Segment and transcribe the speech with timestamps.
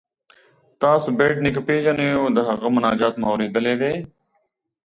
[0.81, 3.93] تاسو بېټ نیکه پيژنئ او د هغه مناجات مو اوریدلی دی؟